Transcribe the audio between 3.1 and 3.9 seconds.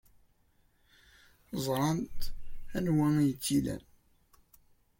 ay tt-ilan.